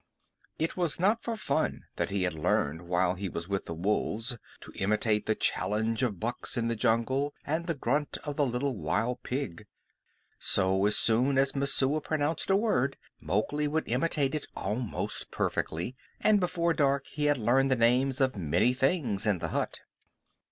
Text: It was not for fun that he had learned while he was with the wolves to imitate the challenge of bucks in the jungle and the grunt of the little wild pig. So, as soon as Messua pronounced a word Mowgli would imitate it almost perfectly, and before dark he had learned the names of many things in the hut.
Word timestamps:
It 0.57 0.75
was 0.75 0.99
not 0.99 1.21
for 1.21 1.37
fun 1.37 1.83
that 1.97 2.09
he 2.09 2.23
had 2.23 2.33
learned 2.33 2.87
while 2.87 3.13
he 3.13 3.29
was 3.29 3.47
with 3.47 3.65
the 3.65 3.75
wolves 3.75 4.35
to 4.61 4.71
imitate 4.73 5.27
the 5.27 5.35
challenge 5.35 6.01
of 6.01 6.19
bucks 6.19 6.57
in 6.57 6.69
the 6.69 6.75
jungle 6.75 7.35
and 7.45 7.67
the 7.67 7.75
grunt 7.75 8.17
of 8.23 8.35
the 8.35 8.43
little 8.47 8.75
wild 8.75 9.21
pig. 9.21 9.67
So, 10.39 10.87
as 10.87 10.95
soon 10.97 11.37
as 11.37 11.55
Messua 11.55 12.01
pronounced 12.01 12.49
a 12.49 12.55
word 12.57 12.97
Mowgli 13.19 13.67
would 13.67 13.87
imitate 13.87 14.33
it 14.33 14.47
almost 14.55 15.29
perfectly, 15.29 15.95
and 16.19 16.39
before 16.39 16.73
dark 16.73 17.05
he 17.05 17.25
had 17.25 17.37
learned 17.37 17.69
the 17.69 17.75
names 17.75 18.19
of 18.19 18.35
many 18.35 18.73
things 18.73 19.27
in 19.27 19.37
the 19.37 19.49
hut. 19.49 19.81